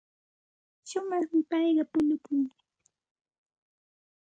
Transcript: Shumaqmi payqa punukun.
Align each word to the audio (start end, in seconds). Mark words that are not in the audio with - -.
Shumaqmi 0.89 1.39
payqa 1.49 1.83
punukun. 1.91 2.39